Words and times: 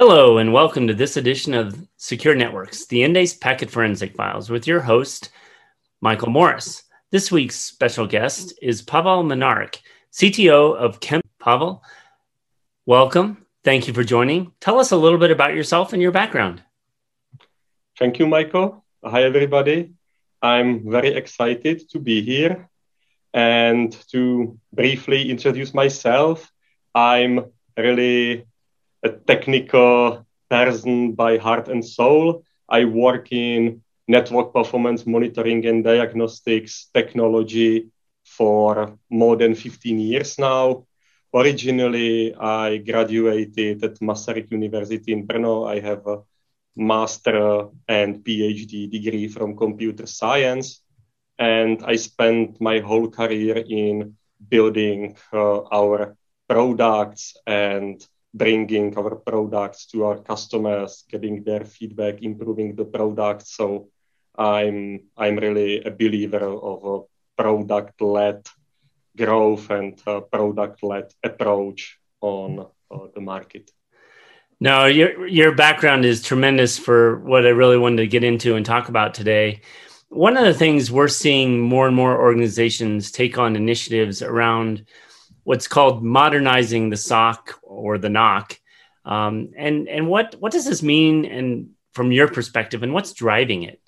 Hello, 0.00 0.38
and 0.38 0.50
welcome 0.50 0.86
to 0.86 0.94
this 0.94 1.18
edition 1.18 1.52
of 1.52 1.86
Secure 1.98 2.34
Networks, 2.34 2.86
the 2.86 3.04
Endace 3.04 3.34
Packet 3.34 3.70
Forensic 3.70 4.16
Files, 4.16 4.48
with 4.48 4.66
your 4.66 4.80
host, 4.80 5.28
Michael 6.00 6.30
Morris. 6.30 6.84
This 7.10 7.30
week's 7.30 7.56
special 7.56 8.06
guest 8.06 8.54
is 8.62 8.80
Pavel 8.80 9.22
Minarik, 9.22 9.80
CTO 10.10 10.74
of 10.74 11.00
Kemp. 11.00 11.22
Pavel, 11.38 11.84
welcome. 12.86 13.44
Thank 13.62 13.88
you 13.88 13.92
for 13.92 14.02
joining. 14.02 14.52
Tell 14.58 14.80
us 14.80 14.90
a 14.90 14.96
little 14.96 15.18
bit 15.18 15.32
about 15.32 15.54
yourself 15.54 15.92
and 15.92 16.00
your 16.00 16.12
background. 16.12 16.62
Thank 17.98 18.18
you, 18.18 18.26
Michael. 18.26 18.82
Hi, 19.04 19.24
everybody. 19.24 19.92
I'm 20.40 20.90
very 20.90 21.10
excited 21.10 21.90
to 21.90 21.98
be 21.98 22.22
here 22.22 22.70
and 23.34 23.92
to 24.12 24.58
briefly 24.72 25.28
introduce 25.28 25.74
myself. 25.74 26.50
I'm 26.94 27.52
really 27.76 28.46
a 29.02 29.10
technical 29.10 30.24
person 30.48 31.12
by 31.12 31.36
heart 31.38 31.68
and 31.68 31.84
soul. 31.84 32.42
I 32.68 32.84
work 32.84 33.32
in 33.32 33.82
network 34.08 34.52
performance 34.52 35.06
monitoring 35.06 35.64
and 35.66 35.84
diagnostics 35.84 36.88
technology 36.92 37.88
for 38.24 38.98
more 39.10 39.36
than 39.36 39.54
15 39.54 39.98
years 39.98 40.38
now. 40.38 40.84
Originally, 41.34 42.34
I 42.34 42.78
graduated 42.78 43.84
at 43.84 44.00
Masaryk 44.00 44.50
University 44.50 45.12
in 45.12 45.26
Brno. 45.26 45.68
I 45.68 45.80
have 45.80 46.06
a 46.06 46.18
master 46.76 47.68
and 47.88 48.24
PhD 48.24 48.90
degree 48.90 49.28
from 49.28 49.56
computer 49.56 50.06
science. 50.06 50.82
And 51.38 51.82
I 51.84 51.96
spent 51.96 52.60
my 52.60 52.80
whole 52.80 53.08
career 53.08 53.56
in 53.68 54.16
building 54.48 55.16
uh, 55.32 55.62
our 55.72 56.16
products 56.48 57.36
and 57.46 58.04
bringing 58.32 58.96
our 58.96 59.16
products 59.16 59.86
to 59.86 60.04
our 60.04 60.18
customers, 60.18 61.04
getting 61.10 61.42
their 61.42 61.64
feedback, 61.64 62.22
improving 62.22 62.76
the 62.76 62.84
product. 62.84 63.46
So 63.46 63.88
I'm 64.36 65.08
I'm 65.16 65.36
really 65.36 65.82
a 65.82 65.90
believer 65.90 66.44
of 66.44 66.84
a 66.84 67.42
product-led 67.42 68.48
growth 69.16 69.70
and 69.70 69.96
product-led 70.04 71.12
approach 71.24 71.98
on 72.20 72.66
uh, 72.90 73.06
the 73.14 73.20
market. 73.20 73.70
No, 74.60 74.86
your 74.86 75.26
your 75.26 75.54
background 75.54 76.04
is 76.04 76.22
tremendous 76.22 76.78
for 76.78 77.18
what 77.20 77.46
I 77.46 77.50
really 77.50 77.78
wanted 77.78 78.02
to 78.02 78.06
get 78.06 78.24
into 78.24 78.56
and 78.56 78.64
talk 78.64 78.88
about 78.88 79.14
today. 79.14 79.62
One 80.10 80.36
of 80.36 80.44
the 80.44 80.54
things 80.54 80.90
we're 80.90 81.08
seeing 81.08 81.60
more 81.60 81.86
and 81.86 81.96
more 81.96 82.20
organizations 82.20 83.10
take 83.10 83.38
on 83.38 83.56
initiatives 83.56 84.22
around 84.22 84.84
what's 85.44 85.68
called 85.68 86.02
modernizing 86.02 86.90
the 86.90 86.96
SOC 86.96 87.58
or 87.62 87.98
the 87.98 88.08
NOC. 88.08 88.58
Um, 89.04 89.50
and 89.56 89.88
and 89.88 90.08
what 90.08 90.36
what 90.38 90.52
does 90.52 90.66
this 90.66 90.82
mean 90.82 91.24
and 91.24 91.70
from 91.92 92.12
your 92.12 92.28
perspective 92.28 92.82
and 92.82 92.92
what's 92.92 93.12
driving 93.12 93.62
it? 93.62 93.80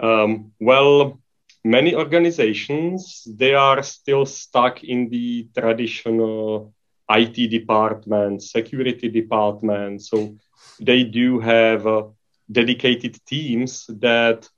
Um, 0.00 0.52
well, 0.60 1.20
many 1.64 1.94
organizations 1.94 3.26
they 3.28 3.54
are 3.54 3.82
still 3.82 4.26
stuck 4.26 4.84
in 4.84 5.08
the 5.10 5.48
traditional 5.56 6.72
IT 7.10 7.50
department, 7.50 8.42
security 8.42 9.08
department. 9.08 10.02
So 10.02 10.36
they 10.80 11.04
do 11.04 11.38
have 11.40 11.86
uh, 11.86 12.04
dedicated 12.50 13.24
teams 13.26 13.86
that 13.88 14.48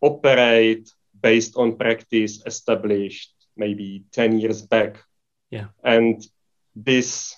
operate 0.00 0.90
based 1.20 1.56
on 1.56 1.76
practice 1.76 2.42
established 2.44 3.33
maybe 3.56 4.04
10 4.12 4.38
years 4.38 4.62
back. 4.62 5.02
Yeah. 5.50 5.66
And 5.82 6.24
this 6.74 7.36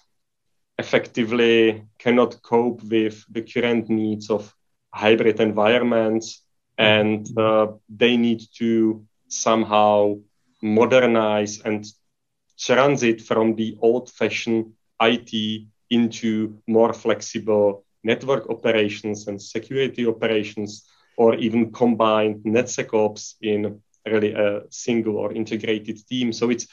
effectively 0.79 1.85
cannot 1.99 2.43
cope 2.43 2.83
with 2.83 3.25
the 3.31 3.43
current 3.43 3.89
needs 3.89 4.31
of 4.31 4.55
hybrid 4.93 5.41
environments 5.41 6.43
and 6.79 7.27
uh, 7.39 7.69
they 7.89 8.17
need 8.17 8.43
to 8.59 9.05
somehow 9.29 10.15
modernize 10.63 11.61
and 11.61 11.87
transit 12.59 13.21
from 13.21 13.55
the 13.55 13.77
old 13.81 14.11
fashioned 14.11 14.73
IT 15.01 15.67
into 15.91 16.59
more 16.67 16.93
flexible 16.93 17.85
network 18.03 18.49
operations 18.49 19.29
and 19.29 19.41
security 19.41 20.07
operations, 20.07 20.89
or 21.17 21.35
even 21.35 21.73
combined 21.73 22.45
NetSecOps 22.45 23.35
in 23.41 23.81
really 24.07 24.33
a 24.33 24.63
single 24.71 25.17
or 25.17 25.33
integrated 25.33 26.07
team. 26.07 26.33
So 26.33 26.51
it's 26.51 26.67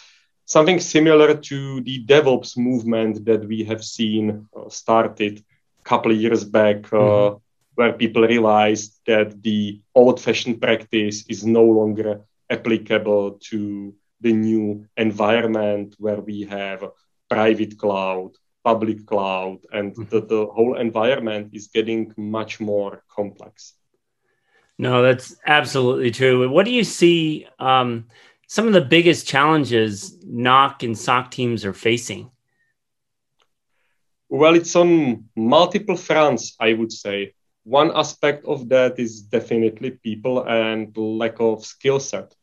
something 0.45 0.79
similar 0.79 1.35
to 1.35 1.81
the 1.81 2.05
DevOps 2.05 2.57
movement 2.57 3.25
that 3.25 3.45
we 3.45 3.63
have 3.63 3.83
seen 3.83 4.47
uh, 4.55 4.69
started 4.69 5.43
a 5.79 5.83
couple 5.83 6.11
of 6.11 6.17
years 6.17 6.43
back, 6.43 6.91
uh, 6.93 6.97
mm-hmm. 6.97 7.37
where 7.75 7.93
people 7.93 8.23
realized 8.23 8.99
that 9.07 9.41
the 9.41 9.81
old 9.95 10.19
fashioned 10.19 10.61
practice 10.61 11.25
is 11.27 11.45
no 11.45 11.63
longer 11.63 12.21
applicable 12.49 13.39
to 13.49 13.93
the 14.21 14.33
new 14.33 14.85
environment 14.97 15.95
where 15.97 16.21
we 16.21 16.43
have 16.43 16.83
private 17.29 17.77
cloud, 17.77 18.31
public 18.63 19.05
cloud, 19.05 19.59
and 19.71 19.93
mm-hmm. 19.93 20.09
the, 20.09 20.21
the 20.25 20.45
whole 20.45 20.77
environment 20.77 21.49
is 21.53 21.67
getting 21.67 22.13
much 22.17 22.59
more 22.59 23.03
complex. 23.09 23.73
No, 24.79 25.03
that's 25.03 25.35
absolutely 25.45 26.11
true. 26.11 26.49
What 26.49 26.65
do 26.65 26.71
you 26.71 26.83
see 26.83 27.47
um, 27.59 28.07
some 28.47 28.67
of 28.67 28.73
the 28.73 28.81
biggest 28.81 29.27
challenges 29.27 30.17
NOC 30.25 30.83
and 30.83 30.97
SOC 30.97 31.31
teams 31.31 31.65
are 31.65 31.73
facing? 31.73 32.31
Well, 34.29 34.55
it's 34.55 34.75
on 34.75 35.25
multiple 35.35 35.95
fronts, 35.95 36.55
I 36.59 36.73
would 36.73 36.91
say. 36.91 37.33
One 37.65 37.91
aspect 37.95 38.45
of 38.45 38.67
that 38.69 38.97
is 38.97 39.21
definitely 39.21 39.91
people 39.91 40.43
and 40.43 40.95
lack 40.97 41.39
of 41.39 41.63
skill 41.63 41.99
set. 41.99 42.33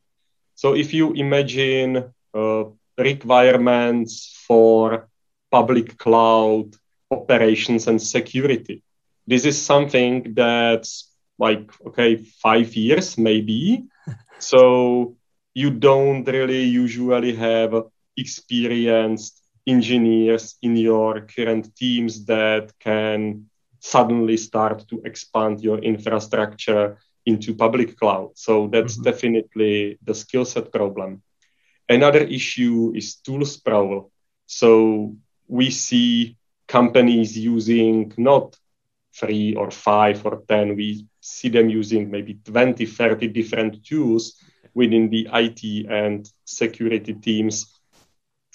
So 0.54 0.74
if 0.74 0.94
you 0.94 1.12
imagine 1.14 2.12
uh, 2.32 2.64
requirements 2.96 4.40
for 4.46 5.08
public 5.50 5.98
cloud 5.98 6.76
operations 7.10 7.88
and 7.88 8.00
security, 8.00 8.82
this 9.26 9.44
is 9.44 9.60
something 9.60 10.34
that's 10.34 11.09
like 11.40 11.70
okay 11.86 12.16
five 12.16 12.74
years 12.76 13.18
maybe. 13.18 13.84
So 14.42 15.16
you 15.52 15.70
don't 15.70 16.24
really 16.24 16.64
usually 16.64 17.36
have 17.36 17.74
experienced 18.16 19.42
engineers 19.66 20.56
in 20.62 20.76
your 20.76 21.20
current 21.22 21.76
teams 21.76 22.24
that 22.24 22.72
can 22.78 23.50
suddenly 23.80 24.36
start 24.36 24.88
to 24.88 25.02
expand 25.04 25.60
your 25.60 25.78
infrastructure 25.78 26.98
into 27.26 27.54
public 27.54 27.98
cloud. 27.98 28.30
So 28.34 28.68
that's 28.68 28.94
mm-hmm. 28.94 29.10
definitely 29.10 29.98
the 30.02 30.14
skill 30.14 30.44
set 30.44 30.72
problem. 30.72 31.22
Another 31.88 32.20
issue 32.20 32.92
is 32.94 33.16
tool 33.16 33.44
sprawl. 33.44 34.10
So 34.46 35.16
we 35.48 35.70
see 35.70 36.36
companies 36.68 37.36
using 37.36 38.12
not 38.16 38.56
three 39.20 39.54
or 39.54 39.70
five 39.70 40.24
or 40.26 40.42
ten 40.48 40.74
we 40.76 41.06
see 41.20 41.48
them 41.48 41.68
using 41.68 42.10
maybe 42.10 42.34
20, 42.44 42.86
30 42.86 43.28
different 43.28 43.84
tools 43.84 44.34
within 44.74 45.10
the 45.10 45.28
IT 45.32 45.86
and 45.88 46.30
security 46.44 47.14
teams. 47.14 47.78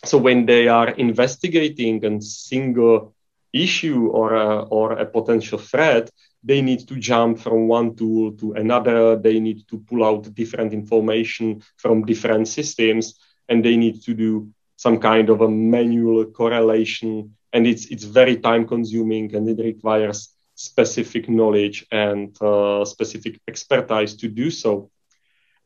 So 0.04 0.18
when 0.18 0.46
they 0.46 0.68
are 0.68 0.90
investigating 0.90 2.04
a 2.06 2.22
single 2.22 3.14
issue 3.54 4.08
or 4.08 4.36
a, 4.36 4.64
or 4.64 4.94
a 4.94 5.06
potential 5.06 5.58
threat, 5.58 6.10
they 6.44 6.62
need 6.62 6.88
to 6.88 6.96
jump 6.98 7.40
from 7.40 7.68
one 7.68 7.96
tool 7.96 8.34
to 8.34 8.54
another. 8.54 9.16
They 9.16 9.40
need 9.40 9.68
to 9.70 9.80
pull 9.80 10.04
out 10.04 10.34
different 10.36 10.74
information 10.74 11.64
from 11.78 12.06
different 12.06 12.48
systems, 12.48 13.18
and 13.50 13.64
they 13.66 13.78
need 13.78 14.04
to 14.04 14.14
do 14.14 14.50
some 14.78 15.00
kind 15.00 15.30
of 15.30 15.42
a 15.42 15.50
manual 15.50 16.26
correlation. 16.26 17.36
And 17.52 17.66
it's 17.66 17.86
it's 17.88 18.04
very 18.04 18.38
time 18.38 18.68
consuming, 18.68 19.34
and 19.34 19.50
it 19.50 19.64
requires 19.64 20.35
specific 20.56 21.30
knowledge 21.30 21.86
and 21.92 22.36
uh, 22.42 22.84
specific 22.86 23.40
expertise 23.48 24.16
to 24.16 24.28
do 24.28 24.50
so. 24.50 24.90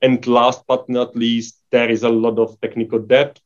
And 0.02 0.26
last 0.28 0.64
but 0.68 0.90
not 0.90 1.16
least, 1.16 1.62
there 1.72 1.90
is 1.90 2.04
a 2.04 2.10
lot 2.10 2.40
of 2.40 2.60
technical 2.62 3.00
debt. 3.00 3.40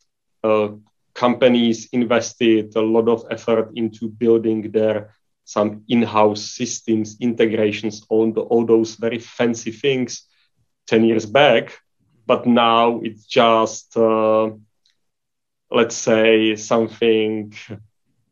Uh, 0.44 0.70
companies 1.14 1.90
invested 1.92 2.76
a 2.76 2.82
lot 2.82 3.08
of 3.08 3.26
effort 3.30 3.72
into 3.76 4.08
building 4.08 4.72
their 4.72 5.14
some 5.46 5.84
in-house 5.90 6.42
systems, 6.42 7.18
integrations, 7.20 8.06
all, 8.10 8.32
the, 8.32 8.42
all 8.42 8.66
those 8.66 8.96
very 8.96 9.20
fancy 9.20 9.72
things 9.72 10.26
10 10.88 11.04
years 11.04 11.26
back. 11.26 11.78
But 12.26 12.46
now 12.48 13.02
it's 13.04 13.26
just, 13.26 13.98
uh, 13.98 14.52
let's 15.70 15.96
say, 15.96 16.56
something 16.56 17.54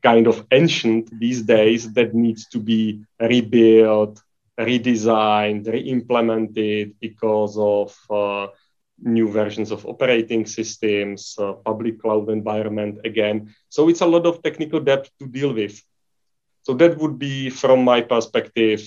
kind 0.04 0.28
of 0.28 0.46
ancient 0.52 1.10
these 1.20 1.42
days 1.44 1.94
that 1.94 2.14
needs 2.14 2.48
to 2.50 2.60
be 2.60 3.02
rebuilt, 3.20 4.22
redesigned, 4.60 5.72
re-implemented 5.72 6.96
because 7.00 7.58
of 7.58 7.96
uh, 8.10 8.48
new 9.04 9.30
versions 9.30 9.72
of 9.72 9.86
operating 9.86 10.46
systems, 10.46 11.36
uh, 11.40 11.54
public 11.54 12.02
cloud 12.02 12.30
environment 12.30 13.00
again. 13.04 13.54
So 13.70 13.90
it's 13.90 14.02
a 14.02 14.06
lot 14.06 14.26
of 14.26 14.44
technical 14.44 14.80
debt 14.80 15.10
to 15.20 15.28
deal 15.28 15.54
with. 15.54 15.82
so 16.64 16.74
that 16.76 16.98
would 17.00 17.18
be, 17.18 17.50
from 17.50 17.84
my 17.84 18.02
perspective, 18.02 18.82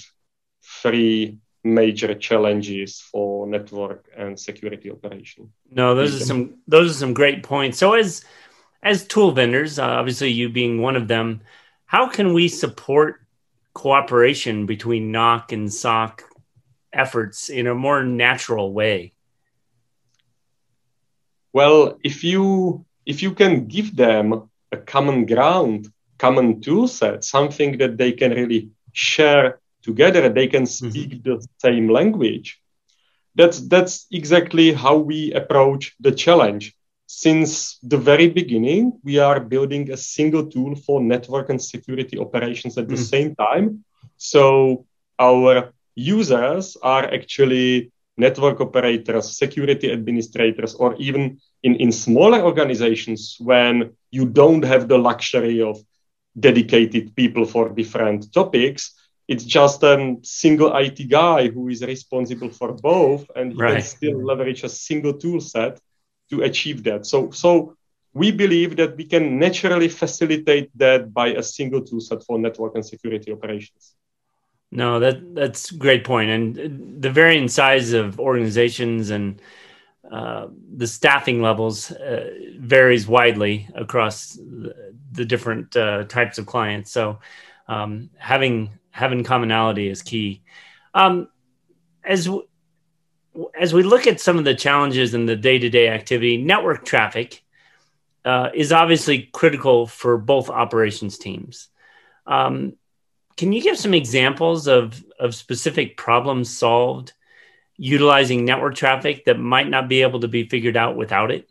three 0.83 1.39
major 1.65 2.15
challenges 2.15 3.01
for 3.01 3.47
network 3.47 4.07
and 4.17 4.39
security 4.39 4.91
operation. 4.91 5.51
No, 5.71 5.95
those 5.95 6.21
are 6.21 6.25
some 6.25 6.55
those 6.69 6.91
are 6.91 6.99
some 7.05 7.15
great 7.15 7.43
points. 7.43 7.79
So 7.79 7.95
as 7.95 8.25
as 8.85 9.07
tool 9.07 9.33
vendors, 9.33 9.79
uh, 9.79 9.87
obviously 9.87 10.31
you 10.31 10.51
being 10.51 10.81
one 10.81 10.95
of 10.95 11.09
them, 11.09 11.41
how 11.87 12.07
can 12.07 12.35
we 12.35 12.49
support 12.49 13.21
cooperation 13.73 14.67
between 14.67 15.11
NOC 15.11 15.53
and 15.53 15.73
SOC 15.73 16.23
efforts 16.93 17.49
in 17.49 17.67
a 17.67 17.75
more 17.75 18.05
natural 18.05 18.73
way? 18.73 19.15
Well, 21.53 21.99
if 22.05 22.23
you 22.23 22.85
if 23.07 23.23
you 23.23 23.33
can 23.33 23.67
give 23.67 23.97
them 23.97 24.51
a 24.73 24.77
common 24.77 25.27
ground, 25.27 25.89
common 26.19 26.61
tool 26.61 26.89
set, 26.89 27.25
something 27.25 27.79
that 27.79 27.97
they 27.97 28.13
can 28.13 28.33
really 28.33 28.71
share 28.93 29.61
together, 29.83 30.29
they 30.29 30.49
can 30.49 30.65
mm-hmm. 30.65 30.91
speak 30.91 31.11
mm-hmm. 31.11 31.31
the 31.31 31.47
same 31.59 31.89
language. 31.89 32.61
That's 33.35 33.61
that's 33.61 34.07
exactly 34.11 34.73
how 34.73 34.97
we 34.97 35.33
approach 35.33 35.95
the 36.01 36.13
challenge. 36.13 36.75
Since 37.07 37.79
the 37.83 37.99
very 37.99 38.29
beginning, 38.29 38.99
we 39.05 39.19
are 39.19 39.39
building 39.39 39.91
a 39.91 39.97
single 39.97 40.47
tool 40.47 40.75
for 40.75 41.03
network 41.03 41.51
and 41.51 41.63
security 41.63 42.19
operations 42.19 42.79
at 42.79 42.89
the 42.89 42.95
mm. 42.95 43.11
same 43.11 43.35
time. 43.35 43.85
So 44.17 44.87
our 45.19 45.73
users 45.95 46.77
are 46.83 47.05
actually 47.13 47.93
network 48.17 48.61
operators, 48.61 49.37
security 49.37 49.93
administrators, 49.93 50.75
or 50.75 50.95
even 50.97 51.39
in, 51.63 51.77
in 51.77 51.93
smaller 51.93 52.43
organizations 52.43 53.37
when 53.41 53.93
you 54.11 54.25
don't 54.27 54.65
have 54.65 54.89
the 54.89 54.99
luxury 54.99 55.61
of 55.61 55.79
dedicated 56.39 57.15
people 57.15 57.45
for 57.45 57.69
different 57.69 58.33
topics. 58.33 58.95
It's 59.27 59.45
just 59.45 59.83
a 59.83 60.17
single 60.23 60.75
IT 60.77 61.09
guy 61.09 61.49
who 61.49 61.69
is 61.69 61.83
responsible 61.83 62.51
for 62.51 62.73
both, 62.73 63.27
and 63.35 63.53
he 63.53 63.59
right. 63.59 63.73
can 63.75 63.83
still 63.83 64.25
leverage 64.25 64.65
a 64.65 64.69
single 64.69 65.15
tool 65.15 65.41
set 65.41 65.81
to 66.31 66.43
achieve 66.43 66.83
that. 66.85 67.07
So, 67.07 67.31
so 67.31 67.77
we 68.13 68.31
believe 68.31 68.77
that 68.77 68.97
we 68.97 69.05
can 69.05 69.39
naturally 69.39 69.89
facilitate 69.89 70.71
that 70.79 71.13
by 71.13 71.29
a 71.29 71.43
single 71.43 71.83
tool 71.83 72.01
set 72.01 72.23
for 72.23 72.39
network 72.39 72.75
and 72.75 72.87
security 72.87 73.33
operations. 73.33 73.97
No, 74.71 74.99
that 74.99 75.35
that's 75.35 75.71
a 75.71 75.77
great 75.77 76.05
point, 76.05 76.31
and 76.31 77.01
the 77.01 77.11
varying 77.11 77.49
size 77.49 77.93
of 77.93 78.19
organizations 78.19 79.11
and 79.11 79.41
uh, 80.11 80.49
the 80.77 80.87
staffing 80.87 81.41
levels 81.41 81.93
uh, 81.93 82.31
varies 82.59 83.07
widely 83.07 83.69
across 83.75 84.33
the, 84.33 84.93
the 85.13 85.25
different 85.25 85.77
uh, 85.77 86.05
types 86.05 86.39
of 86.39 86.47
clients. 86.47 86.91
So 86.91 87.21
um, 87.69 88.11
having 88.19 88.71
having 88.91 89.23
commonality 89.23 89.89
is 89.89 90.03
key. 90.03 90.43
Um, 90.93 91.29
as 92.05 92.29
as 93.59 93.75
we 93.75 93.83
look 93.83 94.07
at 94.07 94.21
some 94.21 94.39
of 94.39 94.45
the 94.45 94.55
challenges 94.55 95.15
in 95.15 95.27
the 95.27 95.37
day 95.37 95.59
to 95.59 95.69
day 95.69 95.89
activity, 95.89 96.37
network 96.37 96.85
traffic 96.85 97.43
uh, 98.25 98.51
is 98.55 98.73
obviously 98.73 99.29
critical 99.33 99.87
for 99.87 100.17
both 100.17 100.49
operations 100.49 101.19
teams. 101.19 101.69
Um, 102.27 102.75
can 103.37 103.53
you 103.53 103.63
give 103.63 103.79
some 103.79 103.95
examples 103.95 104.69
of, 104.69 105.05
of 105.19 105.35
specific 105.35 105.97
problems 105.97 106.57
solved 106.57 107.13
utilizing 107.77 108.45
network 108.45 108.77
traffic 108.77 109.25
that 109.25 109.39
might 109.39 109.69
not 109.69 109.89
be 109.89 110.03
able 110.03 110.21
to 110.21 110.29
be 110.29 110.49
figured 110.49 110.77
out 110.77 110.97
without 110.97 111.33
it? 111.33 111.51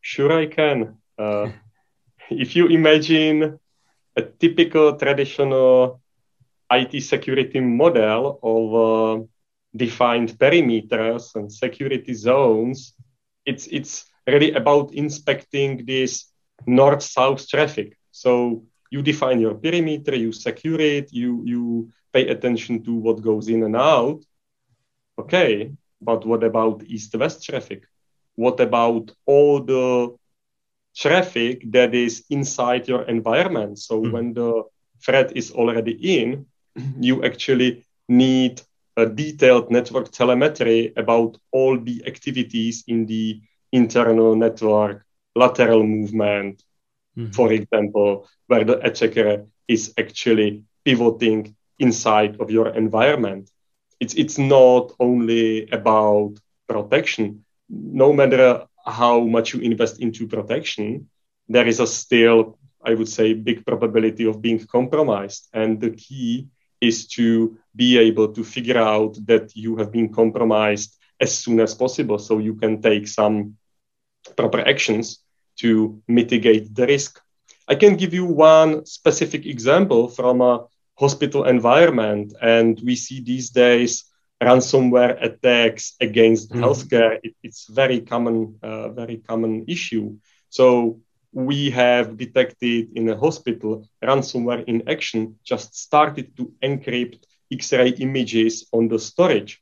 Sure, 0.00 0.32
I 0.32 0.46
can. 0.46 0.96
Uh, 1.16 1.50
if 2.30 2.56
you 2.56 2.66
imagine 2.66 3.58
a 4.16 4.22
typical 4.22 4.96
traditional 4.96 6.00
IT 6.70 7.00
security 7.02 7.60
model 7.60 8.38
of 8.42 9.20
uh, 9.20 9.24
defined 9.76 10.38
perimeters 10.38 11.34
and 11.34 11.52
security 11.52 12.14
zones, 12.14 12.94
it's 13.44 13.66
it's 13.66 14.04
really 14.26 14.52
about 14.52 14.92
inspecting 14.94 15.84
this 15.84 16.30
north-south 16.66 17.48
traffic. 17.48 17.96
So 18.10 18.64
you 18.90 19.02
define 19.02 19.40
your 19.40 19.54
perimeter, 19.54 20.14
you 20.14 20.32
secure 20.32 20.80
it, 20.80 21.12
you, 21.12 21.42
you 21.44 21.90
pay 22.12 22.28
attention 22.28 22.82
to 22.84 22.94
what 22.94 23.22
goes 23.22 23.48
in 23.48 23.64
and 23.64 23.76
out. 23.76 24.22
Okay, 25.18 25.72
but 26.00 26.24
what 26.24 26.44
about 26.44 26.84
east-west 26.86 27.44
traffic? 27.44 27.82
What 28.36 28.60
about 28.60 29.10
all 29.26 29.60
the 29.60 30.16
traffic 30.96 31.70
that 31.72 31.94
is 31.94 32.24
inside 32.30 32.88
your 32.88 33.02
environment? 33.02 33.78
So 33.78 34.00
mm. 34.00 34.12
when 34.12 34.32
the 34.32 34.62
threat 35.04 35.36
is 35.36 35.50
already 35.50 35.92
in, 36.20 36.46
you 37.00 37.24
actually 37.24 37.84
need 38.08 38.62
a 38.96 39.06
detailed 39.06 39.70
network 39.70 40.10
telemetry 40.10 40.92
about 40.96 41.36
all 41.50 41.78
the 41.78 42.02
activities 42.06 42.84
in 42.86 43.06
the 43.06 43.40
internal 43.72 44.36
network, 44.36 45.04
lateral 45.34 45.82
movement, 45.82 46.62
mm-hmm. 47.16 47.32
for 47.32 47.52
example, 47.52 48.28
where 48.46 48.64
the 48.64 48.78
attacker 48.86 49.46
is 49.66 49.92
actually 49.98 50.62
pivoting 50.84 51.56
inside 51.78 52.40
of 52.40 52.50
your 52.50 52.68
environment. 52.68 53.50
It's, 53.98 54.14
it's 54.14 54.38
not 54.38 54.92
only 55.00 55.68
about 55.70 56.34
protection. 56.68 57.44
No 57.68 58.12
matter 58.12 58.66
how 58.86 59.20
much 59.20 59.54
you 59.54 59.60
invest 59.60 60.00
into 60.00 60.28
protection, 60.28 61.08
there 61.48 61.66
is 61.66 61.80
a 61.80 61.86
still, 61.86 62.58
I 62.84 62.94
would 62.94 63.08
say, 63.08 63.32
big 63.32 63.66
probability 63.66 64.26
of 64.26 64.40
being 64.40 64.64
compromised. 64.66 65.48
And 65.52 65.80
the 65.80 65.90
key 65.90 66.48
is 66.80 67.06
to 67.08 67.56
be 67.74 67.98
able 67.98 68.28
to 68.28 68.44
figure 68.44 68.78
out 68.78 69.16
that 69.26 69.54
you 69.56 69.76
have 69.76 69.90
been 69.90 70.12
compromised 70.12 70.96
as 71.20 71.36
soon 71.36 71.60
as 71.60 71.74
possible 71.74 72.18
so 72.18 72.38
you 72.38 72.54
can 72.54 72.82
take 72.82 73.08
some 73.08 73.56
proper 74.36 74.60
actions 74.60 75.20
to 75.56 76.02
mitigate 76.08 76.74
the 76.74 76.86
risk. 76.86 77.20
I 77.68 77.74
can 77.74 77.96
give 77.96 78.12
you 78.12 78.26
one 78.26 78.84
specific 78.84 79.46
example 79.46 80.08
from 80.08 80.40
a 80.40 80.64
hospital 80.98 81.44
environment, 81.44 82.34
and 82.40 82.80
we 82.84 82.96
see 82.96 83.20
these 83.20 83.50
days 83.50 84.04
ransomware 84.42 85.16
attacks 85.22 85.94
against 86.00 86.50
mm. 86.50 86.60
healthcare. 86.60 87.18
It, 87.22 87.34
it's 87.42 87.66
very 87.68 88.00
common, 88.00 88.58
uh, 88.62 88.88
very 88.90 89.18
common 89.18 89.64
issue. 89.68 90.16
So 90.50 91.00
we 91.34 91.68
have 91.70 92.16
detected 92.16 92.96
in 92.96 93.08
a 93.08 93.16
hospital 93.16 93.86
ransomware 94.02 94.64
in 94.66 94.88
action 94.88 95.36
just 95.42 95.74
started 95.76 96.36
to 96.36 96.52
encrypt 96.62 97.24
X-ray 97.52 97.90
images 97.98 98.66
on 98.72 98.88
the 98.88 98.98
storage. 98.98 99.60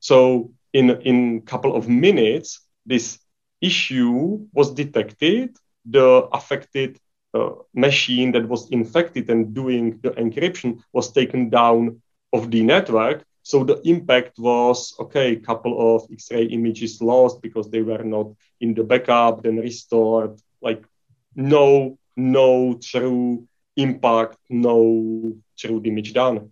So 0.00 0.52
in 0.72 0.90
in 1.02 1.42
couple 1.42 1.76
of 1.76 1.88
minutes, 1.88 2.60
this 2.86 3.18
issue 3.60 4.46
was 4.52 4.72
detected. 4.72 5.56
The 5.84 6.28
affected 6.32 6.98
uh, 7.34 7.50
machine 7.74 8.32
that 8.32 8.48
was 8.48 8.70
infected 8.70 9.28
and 9.30 9.54
doing 9.54 10.00
the 10.02 10.10
encryption 10.12 10.80
was 10.92 11.12
taken 11.12 11.50
down 11.50 12.00
of 12.32 12.50
the 12.50 12.62
network. 12.62 13.24
So 13.42 13.64
the 13.64 13.80
impact 13.84 14.38
was 14.38 14.94
okay, 14.98 15.32
a 15.32 15.40
couple 15.40 15.74
of 15.94 16.06
X-ray 16.10 16.44
images 16.44 17.00
lost 17.02 17.42
because 17.42 17.68
they 17.68 17.82
were 17.82 18.04
not 18.04 18.28
in 18.60 18.74
the 18.74 18.84
backup, 18.84 19.42
then 19.42 19.58
restored. 19.58 20.40
Like 20.62 20.84
no, 21.34 21.98
no 22.16 22.78
true 22.82 23.46
impact, 23.76 24.36
no 24.48 25.34
true 25.58 25.80
damage 25.80 26.12
done. 26.12 26.50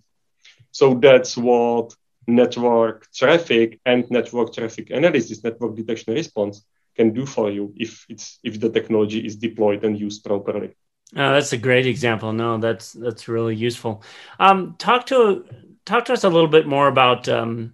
So 0.70 0.94
that's 0.94 1.36
what 1.36 1.94
network 2.26 3.10
traffic 3.12 3.80
and 3.84 4.08
network 4.10 4.54
traffic 4.54 4.90
analysis, 4.90 5.42
network 5.42 5.74
detection 5.74 6.14
response 6.14 6.64
can 6.94 7.12
do 7.12 7.24
for 7.24 7.50
you 7.50 7.72
if 7.76 8.04
it's 8.08 8.38
if 8.42 8.60
the 8.60 8.70
technology 8.70 9.24
is 9.24 9.36
deployed 9.36 9.84
and 9.84 9.98
used 9.98 10.24
properly. 10.24 10.74
Oh, 11.16 11.32
that's 11.32 11.52
a 11.52 11.56
great 11.56 11.86
example. 11.86 12.32
No, 12.32 12.58
that's 12.58 12.92
that's 12.92 13.28
really 13.28 13.56
useful. 13.56 14.02
Um, 14.38 14.76
talk 14.78 15.06
to 15.06 15.44
talk 15.86 16.04
to 16.06 16.12
us 16.12 16.24
a 16.24 16.28
little 16.28 16.48
bit 16.48 16.66
more 16.66 16.88
about. 16.88 17.28
Um, 17.28 17.72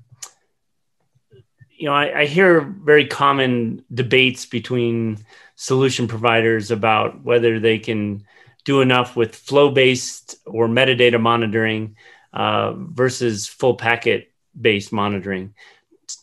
you 1.77 1.87
know, 1.87 1.95
I, 1.95 2.21
I 2.21 2.27
hear 2.27 2.61
very 2.61 3.07
common 3.07 3.85
debates 3.93 4.47
between 4.47 5.19
solution 5.57 6.09
providers 6.09 6.71
about 6.71 7.23
whether 7.23 7.59
they 7.59 7.79
can 7.79 8.25
do 8.65 8.81
enough 8.81 9.17
with 9.17 9.35
flow 9.35 9.71
based 9.71 10.37
or 10.47 10.69
metadata 10.69 11.21
monitoring 11.21 11.97
uh, 12.33 12.73
versus 12.73 13.47
full 13.47 13.75
packet 13.75 14.33
based 14.59 14.93
monitoring. 14.93 15.55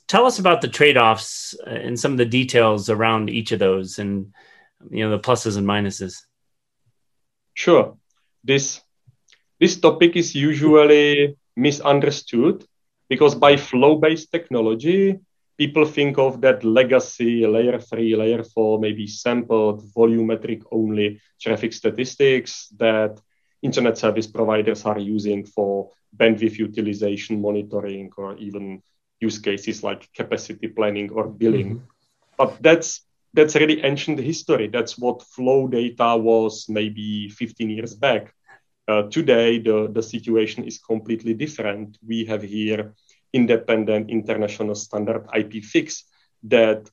Tell 0.07 0.25
us 0.25 0.39
about 0.39 0.61
the 0.61 0.67
trade-offs 0.67 1.55
and 1.65 1.99
some 1.99 2.11
of 2.11 2.17
the 2.17 2.25
details 2.25 2.89
around 2.89 3.29
each 3.29 3.51
of 3.51 3.59
those 3.59 3.99
and 3.99 4.33
you 4.89 5.03
know 5.03 5.11
the 5.11 5.19
pluses 5.19 5.57
and 5.57 5.67
minuses. 5.67 6.23
Sure. 7.53 7.97
This 8.43 8.81
this 9.59 9.79
topic 9.79 10.15
is 10.15 10.33
usually 10.33 11.37
misunderstood 11.55 12.65
because 13.09 13.35
by 13.35 13.57
flow-based 13.57 14.31
technology 14.31 15.19
people 15.61 15.85
think 15.85 16.17
of 16.17 16.41
that 16.41 16.63
legacy 16.63 17.45
layer 17.45 17.77
3 17.79 18.15
layer 18.15 18.43
4 18.43 18.79
maybe 18.79 19.05
sampled 19.05 19.83
volumetric 19.95 20.63
only 20.71 21.21
traffic 21.39 21.71
statistics 21.71 22.69
that 22.79 23.21
internet 23.61 23.95
service 23.95 24.25
providers 24.25 24.85
are 24.85 24.97
using 24.97 25.45
for 25.45 25.91
bandwidth 26.17 26.57
utilization 26.57 27.39
monitoring 27.39 28.09
or 28.17 28.35
even 28.37 28.81
use 29.19 29.37
cases 29.37 29.83
like 29.83 30.09
capacity 30.15 30.67
planning 30.67 31.11
or 31.11 31.27
billing. 31.27 31.69
Mm-hmm. 31.75 31.85
But 32.37 32.57
that's 32.63 33.05
that's 33.33 33.55
really 33.55 33.83
ancient 33.83 34.19
history. 34.19 34.67
That's 34.67 34.97
what 34.97 35.21
flow 35.35 35.67
data 35.67 36.17
was 36.17 36.65
maybe 36.69 37.29
15 37.29 37.69
years 37.69 37.93
back. 37.93 38.33
Uh, 38.87 39.03
today, 39.03 39.59
the, 39.59 39.89
the 39.93 40.03
situation 40.03 40.63
is 40.65 40.79
completely 40.79 41.33
different. 41.33 41.97
We 42.05 42.25
have 42.25 42.41
here 42.41 42.93
independent 43.33 44.09
international 44.09 44.75
standard 44.75 45.27
IPFIX 45.27 46.03
that 46.43 46.89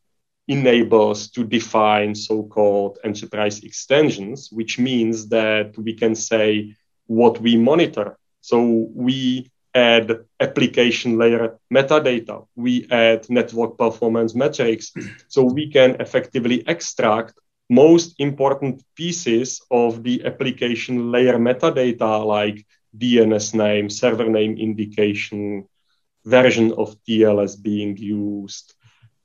enables 0.46 1.28
to 1.30 1.44
define 1.44 2.14
so-called 2.14 2.98
enterprise 3.04 3.60
extensions, 3.60 4.48
which 4.50 4.78
means 4.78 5.28
that 5.28 5.76
we 5.76 5.92
can 5.92 6.14
say 6.14 6.74
what 7.06 7.40
we 7.40 7.56
monitor. 7.56 8.18
So 8.40 8.88
we 8.94 9.50
add 9.74 10.24
application 10.40 11.18
layer 11.18 11.58
metadata, 11.72 12.46
we 12.56 12.86
add 12.90 13.28
network 13.28 13.76
performance 13.76 14.34
metrics, 14.34 14.92
so 15.28 15.42
we 15.44 15.70
can 15.70 16.00
effectively 16.00 16.66
extract 16.66 17.34
most 17.68 18.14
important 18.18 18.82
pieces 18.96 19.60
of 19.70 20.02
the 20.02 20.24
application 20.24 21.12
layer 21.12 21.38
metadata 21.38 22.24
like 22.24 22.66
DNS 22.96 23.54
name, 23.54 23.90
server 23.90 24.28
name 24.28 24.56
indication, 24.56 25.68
version 26.28 26.72
of 26.72 26.96
TLS 27.04 27.60
being 27.60 27.96
used, 27.96 28.74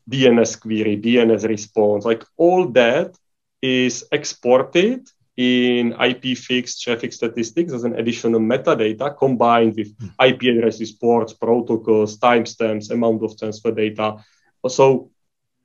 DNS 0.09 0.59
query, 0.59 0.97
DNS 0.97 1.47
response, 1.47 2.05
like 2.05 2.23
all 2.37 2.67
that 2.69 3.17
is 3.61 4.05
exported 4.11 5.07
in 5.35 5.93
IPFIX 5.93 6.79
traffic 6.79 7.11
statistics 7.11 7.73
as 7.73 7.83
an 7.83 7.95
additional 7.95 8.39
metadata 8.39 9.17
combined 9.17 9.73
with 9.75 9.89
hmm. 9.97 10.07
IP 10.23 10.43
addresses, 10.43 10.91
ports, 10.91 11.33
protocols, 11.33 12.17
timestamps, 12.19 12.91
amount 12.91 13.23
of 13.23 13.37
transfer 13.37 13.71
data. 13.71 14.17
So 14.67 15.09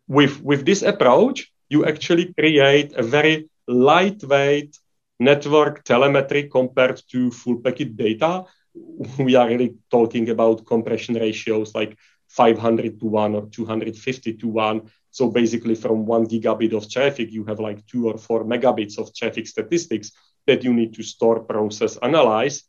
with, 0.06 0.40
with 0.40 0.64
this 0.64 0.82
approach, 0.82 1.52
you 1.68 1.84
actually 1.84 2.32
create 2.32 2.92
a 2.94 3.02
very 3.02 3.50
lightweight 3.66 4.78
network 5.20 5.84
telemetry 5.84 6.48
compared 6.48 7.02
to 7.10 7.30
full 7.30 7.58
packet 7.60 7.96
data. 7.96 8.44
We 9.18 9.34
are 9.34 9.48
really 9.48 9.76
talking 9.90 10.28
about 10.30 10.66
compression 10.66 11.14
ratios 11.14 11.74
like 11.74 11.96
500 12.28 13.00
to 13.00 13.06
1 13.06 13.34
or 13.34 13.46
250 13.46 14.34
to 14.34 14.48
1. 14.48 14.90
So 15.10 15.30
basically, 15.30 15.74
from 15.74 16.06
one 16.06 16.26
gigabit 16.26 16.74
of 16.74 16.90
traffic, 16.90 17.32
you 17.32 17.44
have 17.44 17.58
like 17.58 17.86
two 17.86 18.08
or 18.08 18.18
four 18.18 18.44
megabits 18.44 18.98
of 18.98 19.14
traffic 19.14 19.46
statistics 19.46 20.12
that 20.46 20.62
you 20.62 20.72
need 20.72 20.94
to 20.94 21.02
store, 21.02 21.40
process, 21.40 21.96
analyze. 21.96 22.64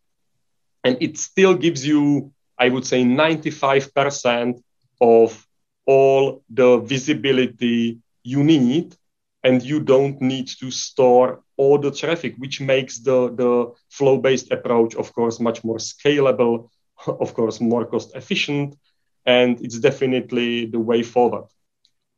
And 0.83 0.97
it 1.01 1.17
still 1.17 1.55
gives 1.55 1.85
you, 1.85 2.31
I 2.57 2.69
would 2.69 2.85
say, 2.85 3.03
95% 3.03 4.61
of 5.01 5.45
all 5.85 6.43
the 6.49 6.77
visibility 6.77 7.99
you 8.23 8.43
need. 8.43 8.95
And 9.43 9.61
you 9.63 9.79
don't 9.79 10.21
need 10.21 10.47
to 10.59 10.69
store 10.71 11.43
all 11.61 11.77
the 11.77 11.91
traffic, 11.91 12.33
which 12.37 12.61
makes 12.61 12.99
the, 12.99 13.19
the 13.41 13.51
flow 13.89 14.17
based 14.17 14.51
approach, 14.51 14.95
of 14.95 15.13
course, 15.13 15.39
much 15.39 15.63
more 15.63 15.77
scalable, 15.77 16.69
of 17.07 17.33
course, 17.33 17.59
more 17.59 17.85
cost 17.85 18.15
efficient 18.15 18.75
and 19.25 19.61
it's 19.61 19.79
definitely 19.79 20.65
the 20.65 20.79
way 20.79 21.03
forward. 21.03 21.45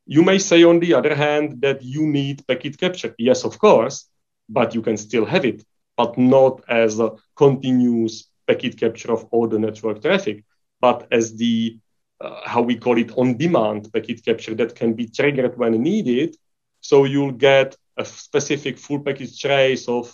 You 0.06 0.24
may 0.24 0.38
say, 0.40 0.64
on 0.64 0.80
the 0.80 0.94
other 0.94 1.16
hand, 1.16 1.62
that 1.62 1.82
you 1.84 2.04
need 2.06 2.46
packet 2.48 2.78
capture. 2.78 3.14
Yes, 3.18 3.44
of 3.44 3.60
course, 3.60 4.06
but 4.50 4.74
you 4.76 4.82
can 4.82 4.98
still 4.98 5.26
have 5.26 5.46
it, 5.46 5.64
but 5.98 6.18
not 6.18 6.62
as 6.70 7.00
a 7.00 7.12
continuous 7.36 8.16
packet 8.48 8.78
capture 8.78 9.12
of 9.12 9.26
all 9.32 9.48
the 9.48 9.60
network 9.60 10.02
traffic, 10.02 10.44
but 10.80 11.08
as 11.12 11.36
the 11.36 11.78
uh, 12.22 12.42
how 12.46 12.62
we 12.62 12.76
call 12.76 12.98
it 12.98 13.12
on 13.18 13.38
demand 13.38 13.92
packet 13.94 14.24
capture 14.24 14.54
that 14.56 14.76
can 14.76 14.94
be 14.94 15.08
triggered 15.08 15.58
when 15.58 15.82
needed. 15.82 16.36
So 16.82 17.06
you'll 17.06 17.38
get 17.52 17.76
a 18.02 18.06
specific 18.06 18.78
full 18.78 19.00
packet 19.00 19.32
trace 19.38 19.88
of, 19.88 20.06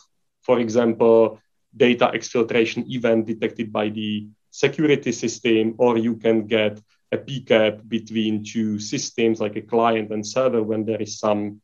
for 0.42 0.60
example, 0.60 1.40
data 1.76 2.12
exfiltration 2.14 2.86
event 2.90 3.26
detected 3.26 3.72
by 3.72 3.90
the 3.90 4.28
security 4.52 5.12
system, 5.12 5.76
or 5.78 5.98
you 5.98 6.16
can 6.16 6.48
get 6.48 6.80
a 7.12 7.18
PCAP 7.18 7.88
between 7.88 8.44
two 8.44 8.80
systems 8.80 9.40
like 9.40 9.56
a 9.56 9.62
client 9.62 10.12
and 10.12 10.26
server 10.26 10.64
when 10.64 10.86
there 10.86 11.02
is 11.02 11.20
some 11.20 11.62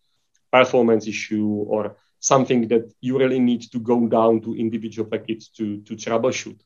performance 0.52 1.08
issue 1.08 1.50
or 1.68 1.98
something 2.20 2.68
that 2.68 2.94
you 3.02 3.18
really 3.18 3.40
need 3.40 3.64
to 3.72 3.80
go 3.80 4.08
down 4.08 4.40
to 4.42 4.56
individual 4.56 5.10
packets 5.10 5.50
to, 5.50 5.82
to 5.82 5.96
troubleshoot. 5.96 6.60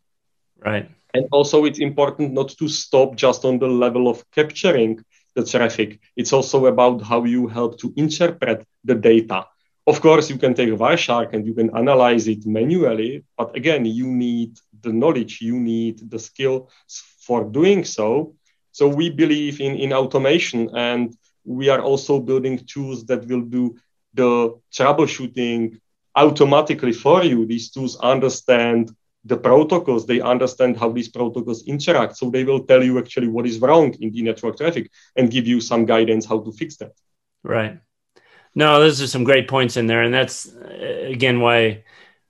Right. 0.64 0.90
And 1.14 1.26
also, 1.32 1.66
it's 1.66 1.80
important 1.80 2.34
not 2.34 2.50
to 2.60 2.68
stop 2.68 3.16
just 3.16 3.46
on 3.46 3.58
the 3.58 3.68
level 3.68 4.08
of 4.08 4.30
capturing 4.32 5.04
the 5.38 5.44
traffic. 5.46 6.00
It's 6.20 6.34
also 6.34 6.66
about 6.66 6.98
how 7.04 7.24
you 7.24 7.48
help 7.48 7.80
to 7.82 7.94
interpret 7.96 8.66
the 8.84 8.96
data. 8.96 9.46
Of 9.92 10.02
course, 10.02 10.30
you 10.32 10.38
can 10.44 10.54
take 10.54 10.70
Wireshark 10.70 11.28
and 11.34 11.46
you 11.48 11.54
can 11.54 11.70
analyze 11.78 12.28
it 12.28 12.46
manually, 12.46 13.24
but 13.38 13.56
again, 13.56 13.86
you 13.86 14.08
need 14.08 14.52
the 14.82 14.92
knowledge, 14.92 15.34
you 15.40 15.58
need 15.74 15.96
the 16.12 16.20
skill 16.20 16.70
for 17.28 17.40
doing 17.60 17.86
so. 17.86 18.34
So 18.72 18.88
we 18.88 19.10
believe 19.10 19.62
in, 19.62 19.74
in 19.76 19.94
automation 19.94 20.60
and 20.76 21.16
we 21.46 21.70
are 21.70 21.82
also 21.82 22.20
building 22.20 22.58
tools 22.74 23.06
that 23.06 23.26
will 23.28 23.46
do 23.58 23.76
the 24.14 24.60
troubleshooting 24.76 25.80
automatically 26.16 26.94
for 26.94 27.24
you. 27.24 27.46
These 27.46 27.70
tools 27.70 27.94
understand 28.14 28.92
the 29.28 29.38
protocols, 29.38 30.06
they 30.06 30.22
understand 30.22 30.78
how 30.78 30.90
these 30.92 31.10
protocols 31.10 31.64
interact. 31.64 32.18
So 32.18 32.30
they 32.30 32.44
will 32.44 32.64
tell 32.64 32.84
you 32.84 32.98
actually 33.00 33.28
what 33.28 33.46
is 33.46 33.60
wrong 33.60 33.94
in 34.00 34.12
the 34.12 34.22
network 34.22 34.58
traffic 34.58 34.90
and 35.16 35.32
give 35.32 35.48
you 35.48 35.62
some 35.62 35.86
guidance 35.86 36.26
how 36.26 36.40
to 36.40 36.52
fix 36.52 36.78
that. 36.78 36.94
Right. 37.44 37.80
No, 38.56 38.80
those 38.80 39.02
are 39.02 39.08
some 39.08 39.24
great 39.24 39.48
points 39.48 39.78
in 39.78 39.86
there, 39.88 40.02
and 40.02 40.14
that's 40.14 40.48
uh, 40.48 41.06
again 41.06 41.40
why 41.40 41.84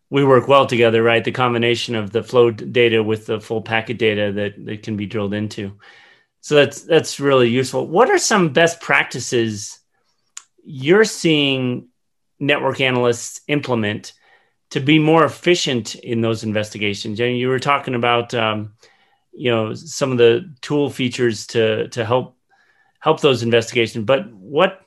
we 0.10 0.26
work 0.26 0.48
well 0.48 0.66
together, 0.66 1.02
right? 1.04 1.24
The 1.24 1.32
combination 1.32 1.96
of 1.96 2.12
the 2.12 2.24
flow 2.24 2.52
data 2.52 3.02
with 3.02 3.26
the 3.26 3.40
full 3.40 3.62
packet 3.62 3.98
data 3.98 4.32
that 4.34 4.66
that 4.66 4.84
can 4.84 4.98
be 4.98 5.06
drilled 5.06 5.34
into. 5.34 5.78
So 6.42 6.56
that's 6.56 6.82
that's 6.82 7.20
really 7.20 7.50
useful. 7.50 7.88
What 7.88 8.10
are 8.10 8.18
some 8.18 8.54
best 8.54 8.82
practices 8.82 9.80
you're 10.64 11.06
seeing 11.06 11.88
network 12.40 12.82
analysts 12.82 13.42
implement 13.48 14.14
to 14.72 14.80
be 14.80 15.00
more 15.00 15.24
efficient 15.24 15.96
in 15.96 16.22
those 16.22 16.44
investigations? 16.44 17.20
And 17.20 17.38
you 17.38 17.50
were 17.50 17.60
talking 17.60 17.96
about 17.96 18.34
um, 18.34 18.74
you 19.32 19.52
know 19.52 19.74
some 19.74 20.12
of 20.12 20.18
the 20.18 20.54
tool 20.62 20.90
features 20.90 21.48
to 21.48 21.88
to 21.90 22.06
help 22.06 22.36
help 23.00 23.22
those 23.22 23.44
investigations, 23.44 24.06
but 24.06 24.32
what 24.34 24.82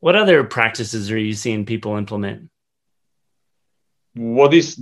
what 0.00 0.16
other 0.16 0.44
practices 0.44 1.10
are 1.10 1.18
you 1.18 1.34
seeing 1.34 1.66
people 1.66 1.96
implement? 1.96 2.50
What 4.14 4.54
is 4.54 4.80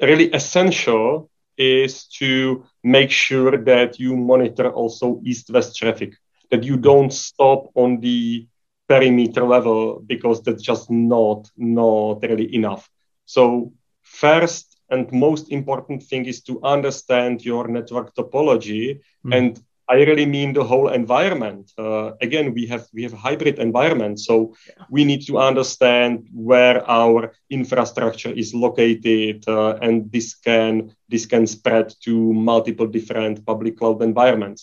really 0.00 0.32
essential 0.32 1.30
is 1.56 2.06
to 2.06 2.64
make 2.82 3.10
sure 3.10 3.56
that 3.56 3.98
you 3.98 4.16
monitor 4.16 4.70
also 4.70 5.20
east-west 5.24 5.76
traffic, 5.76 6.14
that 6.50 6.62
you 6.62 6.76
don't 6.76 7.12
stop 7.12 7.70
on 7.74 8.00
the 8.00 8.46
perimeter 8.88 9.44
level 9.44 10.00
because 10.00 10.42
that's 10.42 10.62
just 10.62 10.90
not 10.90 11.50
not 11.56 12.22
really 12.22 12.54
enough. 12.54 12.90
So 13.34 13.72
first 14.02 14.66
and 14.92 15.10
most 15.12 15.52
important 15.52 16.02
thing 16.02 16.26
is 16.26 16.42
to 16.48 16.60
understand 16.64 17.44
your 17.44 17.68
network 17.68 18.14
topology 18.16 19.00
mm. 19.24 19.36
and 19.36 19.62
I 19.88 20.04
really 20.10 20.26
mean 20.26 20.52
the 20.52 20.62
whole 20.62 20.88
environment. 20.88 21.72
Uh, 21.76 22.12
again, 22.20 22.54
we 22.54 22.66
have 22.66 22.84
we 22.94 23.02
have 23.02 23.12
a 23.12 23.22
hybrid 23.28 23.58
environment, 23.58 24.20
so 24.20 24.34
yeah. 24.68 24.84
we 24.88 25.04
need 25.04 25.22
to 25.26 25.38
understand 25.50 26.28
where 26.32 26.78
our 26.88 27.32
infrastructure 27.58 28.32
is 28.42 28.54
located, 28.54 29.36
uh, 29.48 29.78
and 29.82 29.94
this 30.12 30.28
can 30.46 30.94
this 31.08 31.26
can 31.26 31.44
spread 31.46 31.86
to 32.04 32.12
multiple 32.52 32.86
different 32.86 33.44
public 33.44 33.74
cloud 33.78 34.00
environments. 34.02 34.60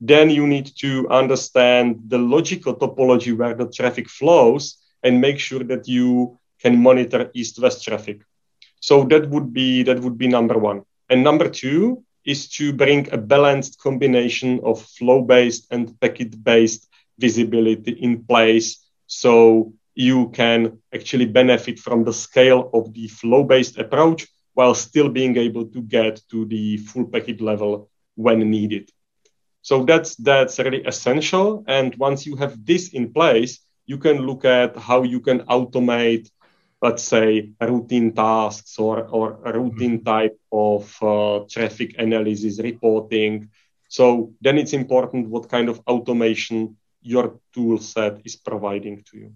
Then 0.00 0.30
you 0.30 0.46
need 0.46 0.68
to 0.84 0.90
understand 1.10 1.86
the 2.08 2.18
logical 2.18 2.74
topology 2.76 3.36
where 3.36 3.54
the 3.54 3.68
traffic 3.78 4.08
flows, 4.08 4.64
and 5.02 5.20
make 5.20 5.38
sure 5.38 5.64
that 5.64 5.86
you 5.86 6.38
can 6.60 6.82
monitor 6.82 7.30
east-west 7.34 7.84
traffic. 7.84 8.22
So 8.80 9.04
that 9.04 9.28
would 9.30 9.52
be 9.52 9.82
that 9.84 10.00
would 10.00 10.18
be 10.18 10.28
number 10.28 10.58
one. 10.58 10.82
And 11.08 11.22
number 11.22 11.48
two, 11.48 12.04
is 12.26 12.48
to 12.48 12.72
bring 12.72 13.08
a 13.12 13.16
balanced 13.16 13.78
combination 13.78 14.60
of 14.64 14.82
flow 14.82 15.22
based 15.22 15.68
and 15.70 15.98
packet 16.00 16.42
based 16.42 16.88
visibility 17.18 17.92
in 17.92 18.24
place 18.24 18.84
so 19.06 19.72
you 19.94 20.28
can 20.30 20.78
actually 20.92 21.24
benefit 21.24 21.78
from 21.78 22.04
the 22.04 22.12
scale 22.12 22.68
of 22.74 22.92
the 22.92 23.08
flow 23.08 23.44
based 23.44 23.78
approach 23.78 24.26
while 24.54 24.74
still 24.74 25.08
being 25.08 25.36
able 25.36 25.64
to 25.66 25.80
get 25.82 26.20
to 26.30 26.44
the 26.46 26.76
full 26.78 27.06
packet 27.06 27.40
level 27.40 27.88
when 28.16 28.50
needed. 28.50 28.90
So 29.62 29.84
that's 29.84 30.16
that's 30.16 30.58
really 30.58 30.84
essential. 30.84 31.64
And 31.66 31.94
once 31.96 32.26
you 32.26 32.36
have 32.36 32.64
this 32.64 32.88
in 32.92 33.12
place, 33.12 33.60
you 33.86 33.98
can 33.98 34.18
look 34.26 34.44
at 34.44 34.76
how 34.76 35.02
you 35.02 35.20
can 35.20 35.40
automate 35.46 36.30
let's 36.82 37.02
say, 37.02 37.50
routine 37.60 38.12
tasks 38.12 38.78
or, 38.78 39.06
or 39.08 39.38
routine 39.44 39.98
mm-hmm. 39.98 40.04
type 40.04 40.38
of 40.52 41.02
uh, 41.02 41.44
traffic 41.48 41.96
analysis 41.98 42.60
reporting. 42.60 43.48
So 43.88 44.34
then 44.40 44.58
it's 44.58 44.72
important 44.72 45.28
what 45.28 45.48
kind 45.48 45.68
of 45.68 45.80
automation 45.86 46.76
your 47.02 47.38
tool 47.52 47.78
set 47.78 48.20
is 48.24 48.36
providing 48.36 49.04
to 49.10 49.18
you. 49.18 49.32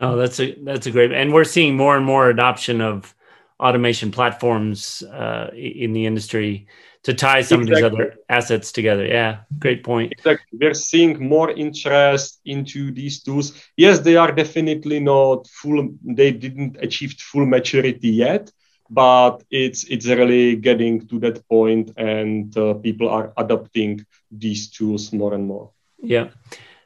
Oh, 0.00 0.16
that's 0.16 0.40
a 0.40 0.54
that's 0.62 0.86
a 0.86 0.90
great, 0.90 1.12
and 1.12 1.32
we're 1.32 1.44
seeing 1.44 1.76
more 1.76 1.96
and 1.96 2.04
more 2.04 2.28
adoption 2.28 2.80
of 2.80 3.14
automation 3.60 4.10
platforms 4.10 5.02
uh, 5.02 5.50
in 5.54 5.92
the 5.92 6.06
industry 6.06 6.66
to 7.04 7.12
tie 7.12 7.42
some 7.42 7.62
exactly. 7.62 7.84
of 7.84 7.92
these 7.92 8.00
other 8.00 8.14
assets 8.28 8.72
together. 8.72 9.06
Yeah, 9.06 9.40
great 9.58 9.84
point. 9.84 10.12
Exactly. 10.12 10.58
We're 10.58 10.74
seeing 10.74 11.28
more 11.28 11.50
interest 11.50 12.40
into 12.44 12.90
these 12.92 13.22
tools. 13.22 13.52
Yes, 13.76 14.00
they 14.00 14.16
are 14.16 14.32
definitely 14.32 15.00
not 15.00 15.46
full, 15.48 15.90
they 16.02 16.32
didn't 16.32 16.78
achieve 16.80 17.12
full 17.18 17.46
maturity 17.46 18.08
yet, 18.08 18.50
but 18.90 19.42
it's 19.50 19.84
it's 19.84 20.06
really 20.06 20.56
getting 20.56 21.06
to 21.08 21.18
that 21.20 21.46
point 21.48 21.92
and 21.96 22.56
uh, 22.56 22.74
people 22.74 23.08
are 23.08 23.32
adopting 23.36 24.04
these 24.30 24.70
tools 24.70 25.12
more 25.12 25.34
and 25.34 25.46
more. 25.46 25.70
Yeah. 26.02 26.28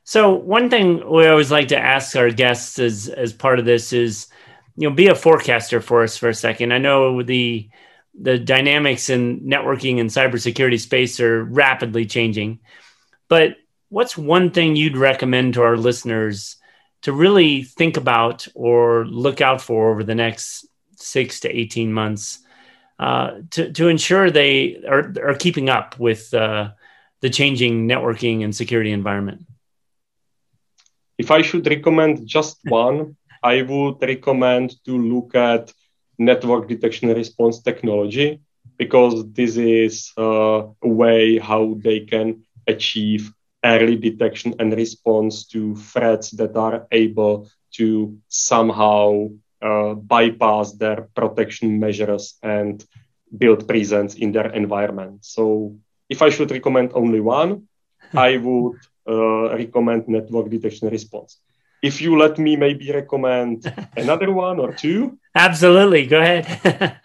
So 0.04 0.32
one 0.32 0.70
thing 0.70 1.08
we 1.08 1.26
always 1.26 1.50
like 1.50 1.68
to 1.68 1.78
ask 1.78 2.16
our 2.16 2.30
guests 2.30 2.78
as 2.78 3.08
as 3.08 3.32
part 3.32 3.58
of 3.58 3.64
this 3.64 3.92
is, 3.92 4.28
you 4.78 4.88
know, 4.88 4.94
be 4.94 5.08
a 5.08 5.14
forecaster 5.14 5.80
for 5.80 6.04
us 6.04 6.16
for 6.16 6.28
a 6.28 6.34
second. 6.34 6.72
I 6.72 6.78
know 6.78 7.22
the 7.22 7.68
the 8.20 8.38
dynamics 8.38 9.10
in 9.10 9.40
networking 9.40 10.00
and 10.00 10.08
cybersecurity 10.08 10.80
space 10.80 11.20
are 11.20 11.44
rapidly 11.44 12.06
changing. 12.06 12.60
But 13.28 13.56
what's 13.88 14.16
one 14.16 14.50
thing 14.50 14.76
you'd 14.76 14.96
recommend 14.96 15.54
to 15.54 15.62
our 15.62 15.76
listeners 15.76 16.56
to 17.02 17.12
really 17.12 17.62
think 17.62 17.96
about 17.96 18.46
or 18.54 19.04
look 19.06 19.40
out 19.40 19.60
for 19.60 19.90
over 19.90 20.04
the 20.04 20.14
next 20.14 20.66
six 20.96 21.40
to 21.40 21.48
18 21.48 21.92
months 21.92 22.40
uh, 22.98 23.38
to, 23.50 23.72
to 23.72 23.88
ensure 23.88 24.30
they 24.30 24.82
are, 24.88 25.12
are 25.24 25.34
keeping 25.34 25.68
up 25.68 25.98
with 25.98 26.32
uh, 26.34 26.70
the 27.20 27.30
changing 27.30 27.88
networking 27.88 28.42
and 28.42 28.54
security 28.54 28.92
environment? 28.92 29.44
If 31.18 31.30
I 31.30 31.42
should 31.42 31.66
recommend 31.66 32.26
just 32.26 32.58
one, 32.64 33.16
I 33.42 33.62
would 33.62 33.96
recommend 34.02 34.74
to 34.84 34.92
look 34.96 35.34
at 35.34 35.72
network 36.18 36.68
detection 36.68 37.08
and 37.08 37.16
response 37.18 37.60
technology 37.62 38.40
because 38.78 39.30
this 39.32 39.56
is 39.56 40.12
uh, 40.18 40.62
a 40.82 40.88
way 40.88 41.38
how 41.38 41.76
they 41.82 42.00
can 42.00 42.42
achieve 42.66 43.32
early 43.64 43.96
detection 43.96 44.54
and 44.58 44.72
response 44.74 45.46
to 45.48 45.74
threats 45.76 46.30
that 46.32 46.56
are 46.56 46.86
able 46.92 47.48
to 47.74 48.16
somehow 48.28 49.28
uh, 49.62 49.94
bypass 49.94 50.72
their 50.74 51.08
protection 51.14 51.78
measures 51.78 52.38
and 52.42 52.84
build 53.36 53.66
presence 53.68 54.14
in 54.14 54.32
their 54.32 54.50
environment. 54.52 55.24
So, 55.24 55.74
if 56.08 56.22
I 56.22 56.30
should 56.30 56.50
recommend 56.50 56.92
only 56.94 57.20
one, 57.20 57.62
I 58.16 58.36
would 58.38 58.78
uh, 59.08 59.54
recommend 59.56 60.08
network 60.08 60.50
detection 60.50 60.88
response 60.88 61.38
if 61.82 62.00
you 62.00 62.18
let 62.18 62.38
me 62.38 62.56
maybe 62.56 62.90
recommend 62.92 63.72
another 63.96 64.32
one 64.32 64.58
or 64.58 64.72
two. 64.72 65.18
Absolutely, 65.34 66.06
go 66.06 66.20
ahead. 66.20 66.46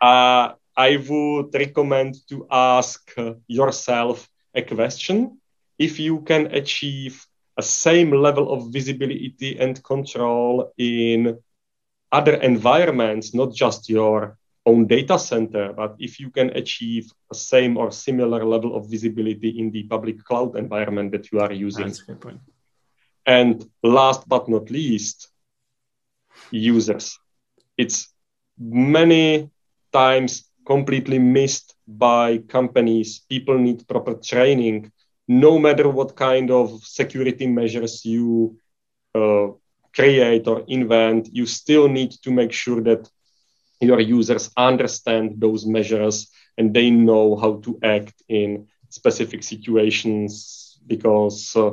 uh, 0.00 0.52
I 0.76 0.96
would 0.96 1.54
recommend 1.54 2.16
to 2.28 2.46
ask 2.50 3.14
yourself 3.46 4.28
a 4.54 4.62
question. 4.62 5.38
If 5.78 5.98
you 5.98 6.20
can 6.20 6.46
achieve 6.46 7.26
a 7.56 7.62
same 7.62 8.10
level 8.12 8.52
of 8.52 8.72
visibility 8.72 9.58
and 9.58 9.82
control 9.82 10.72
in 10.78 11.38
other 12.10 12.34
environments, 12.34 13.34
not 13.34 13.54
just 13.54 13.88
your 13.88 14.38
own 14.64 14.86
data 14.86 15.18
center, 15.18 15.72
but 15.72 15.96
if 15.98 16.20
you 16.20 16.30
can 16.30 16.50
achieve 16.50 17.12
a 17.30 17.34
same 17.34 17.76
or 17.76 17.90
similar 17.90 18.44
level 18.44 18.76
of 18.76 18.88
visibility 18.88 19.58
in 19.58 19.70
the 19.70 19.82
public 19.84 20.22
cloud 20.24 20.56
environment 20.56 21.10
that 21.12 21.32
you 21.32 21.40
are 21.40 21.52
using. 21.52 21.86
That's 21.86 22.02
a 22.02 22.06
good 22.06 22.20
point. 22.20 22.40
And 23.26 23.64
last 23.82 24.28
but 24.28 24.48
not 24.48 24.70
least, 24.70 25.28
users. 26.50 27.18
It's 27.76 28.12
many 28.58 29.50
times 29.92 30.44
completely 30.66 31.18
missed 31.18 31.74
by 31.86 32.38
companies. 32.48 33.20
People 33.28 33.58
need 33.58 33.86
proper 33.88 34.14
training. 34.14 34.90
No 35.28 35.58
matter 35.58 35.88
what 35.88 36.16
kind 36.16 36.50
of 36.50 36.82
security 36.84 37.46
measures 37.46 38.04
you 38.04 38.56
uh, 39.14 39.48
create 39.94 40.46
or 40.46 40.62
invent, 40.68 41.28
you 41.32 41.46
still 41.46 41.88
need 41.88 42.12
to 42.22 42.30
make 42.30 42.52
sure 42.52 42.80
that 42.82 43.08
your 43.80 44.00
users 44.00 44.50
understand 44.56 45.34
those 45.38 45.66
measures 45.66 46.28
and 46.56 46.74
they 46.74 46.90
know 46.90 47.36
how 47.36 47.54
to 47.64 47.78
act 47.82 48.14
in 48.28 48.66
specific 48.88 49.42
situations 49.42 50.78
because 50.86 51.54
uh, 51.56 51.70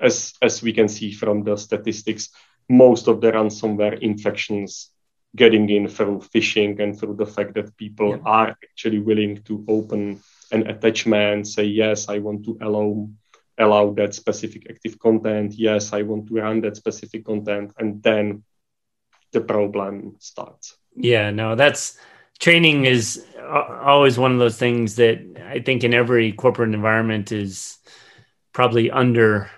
as 0.00 0.34
as 0.42 0.62
we 0.62 0.72
can 0.72 0.88
see 0.88 1.12
from 1.12 1.44
the 1.44 1.56
statistics, 1.56 2.30
most 2.68 3.08
of 3.08 3.20
the 3.20 3.32
ransomware 3.32 3.98
infections 4.00 4.90
getting 5.36 5.68
in 5.68 5.88
through 5.88 6.20
phishing 6.32 6.78
and 6.80 6.98
through 6.98 7.16
the 7.16 7.26
fact 7.26 7.54
that 7.54 7.76
people 7.76 8.10
yeah. 8.10 8.22
are 8.24 8.48
actually 8.62 9.00
willing 9.00 9.42
to 9.42 9.64
open 9.68 10.20
an 10.52 10.66
attachment, 10.68 11.46
say 11.46 11.64
yes, 11.64 12.08
I 12.08 12.18
want 12.18 12.44
to 12.44 12.56
allow 12.60 13.08
allow 13.58 13.92
that 13.92 14.14
specific 14.14 14.66
active 14.68 14.98
content. 14.98 15.54
Yes, 15.54 15.92
I 15.92 16.02
want 16.02 16.28
to 16.28 16.34
run 16.34 16.60
that 16.62 16.76
specific 16.76 17.24
content, 17.24 17.72
and 17.78 18.02
then 18.02 18.44
the 19.32 19.40
problem 19.40 20.16
starts. 20.18 20.76
Yeah, 20.96 21.30
no, 21.30 21.54
that's 21.54 21.98
training 22.38 22.84
is 22.84 23.24
always 23.82 24.18
one 24.18 24.32
of 24.32 24.38
those 24.38 24.58
things 24.58 24.96
that 24.96 25.18
I 25.46 25.60
think 25.60 25.84
in 25.84 25.94
every 25.94 26.32
corporate 26.32 26.74
environment 26.74 27.32
is 27.32 27.78
probably 28.52 28.90
under 28.90 29.50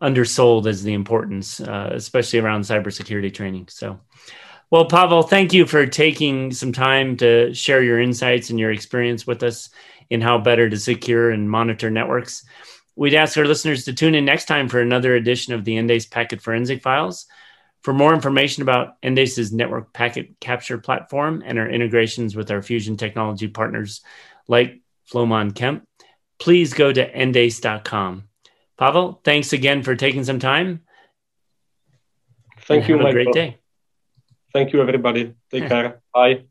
undersold 0.00 0.66
as 0.66 0.82
the 0.82 0.94
importance, 0.94 1.60
uh, 1.60 1.90
especially 1.92 2.38
around 2.38 2.62
cybersecurity 2.62 3.32
training. 3.32 3.68
So, 3.68 4.00
well, 4.70 4.86
Pavel, 4.86 5.22
thank 5.22 5.52
you 5.52 5.66
for 5.66 5.86
taking 5.86 6.52
some 6.52 6.72
time 6.72 7.16
to 7.18 7.52
share 7.54 7.82
your 7.82 8.00
insights 8.00 8.50
and 8.50 8.58
your 8.58 8.70
experience 8.70 9.26
with 9.26 9.42
us 9.42 9.70
in 10.10 10.20
how 10.20 10.38
better 10.38 10.68
to 10.68 10.78
secure 10.78 11.30
and 11.30 11.50
monitor 11.50 11.90
networks. 11.90 12.44
We'd 12.96 13.14
ask 13.14 13.36
our 13.38 13.46
listeners 13.46 13.84
to 13.84 13.92
tune 13.92 14.14
in 14.14 14.24
next 14.24 14.46
time 14.46 14.68
for 14.68 14.80
another 14.80 15.14
edition 15.14 15.54
of 15.54 15.64
the 15.64 15.76
Endace 15.76 16.06
Packet 16.06 16.42
Forensic 16.42 16.82
Files. 16.82 17.26
For 17.82 17.94
more 17.94 18.12
information 18.12 18.62
about 18.62 18.94
Endace's 19.02 19.52
network 19.52 19.92
packet 19.92 20.40
capture 20.40 20.78
platform 20.78 21.42
and 21.46 21.58
our 21.58 21.68
integrations 21.68 22.34
with 22.34 22.50
our 22.50 22.60
fusion 22.60 22.96
technology 22.96 23.46
partners 23.46 24.02
like 24.48 24.80
Flowmon 25.10 25.54
Kemp, 25.54 25.84
please 26.38 26.74
go 26.74 26.92
to 26.92 27.20
endace.com. 27.22 28.24
Pavel, 28.78 29.20
thanks 29.24 29.52
again 29.52 29.82
for 29.82 29.96
taking 29.96 30.24
some 30.24 30.38
time. 30.38 30.82
Thank 32.62 32.88
you. 32.88 32.96
Have 32.98 33.06
a 33.06 33.12
great 33.12 33.32
day. 33.32 33.58
Thank 34.52 34.72
you, 34.72 34.80
everybody. 34.80 35.34
Take 35.50 35.68
care. 35.68 36.00
Bye. 36.14 36.44